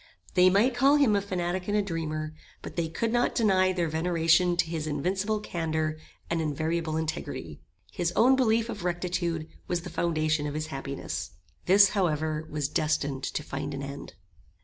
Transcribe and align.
They 0.33 0.49
might 0.49 0.73
call 0.73 0.95
him 0.95 1.15
a 1.15 1.21
fanatic 1.21 1.67
and 1.67 1.77
a 1.77 1.81
dreamer, 1.83 2.33
but 2.63 2.75
they 2.75 2.87
could 2.89 3.13
not 3.13 3.35
deny 3.35 3.71
their 3.71 3.87
veneration 3.87 4.57
to 4.57 4.65
his 4.65 4.87
invincible 4.87 5.39
candour 5.41 5.97
and 6.27 6.41
invariable 6.41 6.97
integrity. 6.97 7.59
His 7.91 8.11
own 8.15 8.35
belief 8.35 8.67
of 8.67 8.83
rectitude 8.83 9.47
was 9.67 9.81
the 9.81 9.91
foundation 9.91 10.47
of 10.47 10.55
his 10.55 10.65
happiness. 10.73 11.33
This, 11.67 11.89
however, 11.89 12.47
was 12.49 12.67
destined 12.67 13.23
to 13.25 13.43
find 13.43 13.75
an 13.75 13.83
end. 13.83 14.15